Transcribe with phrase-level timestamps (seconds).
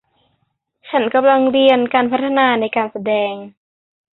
[0.89, 3.33] ฉันกำลังเรียนการพัฒนาในการแสดง